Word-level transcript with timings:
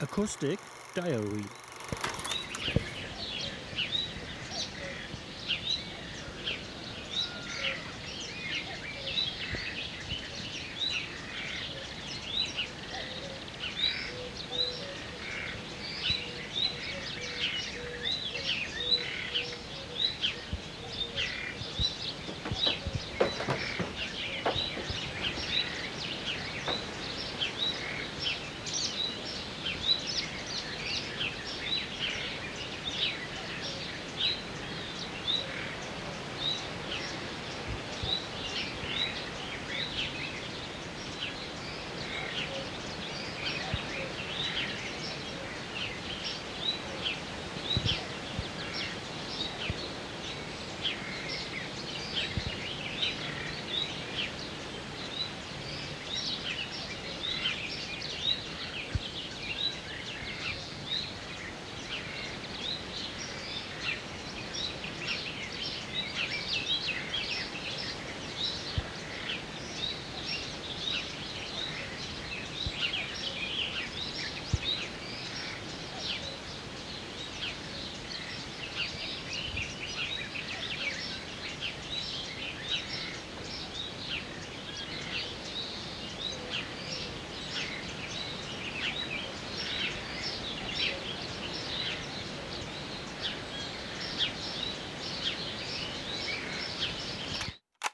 Acoustic 0.00 0.60
Diary. 0.94 1.67